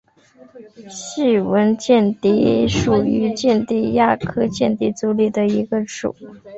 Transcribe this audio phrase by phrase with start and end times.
[0.89, 6.15] 细纹蚬蝶属是蚬蝶亚科蚬蝶族里的一个属。